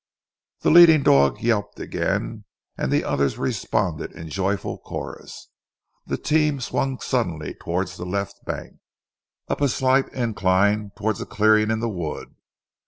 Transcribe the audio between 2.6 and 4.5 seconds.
and the others responded in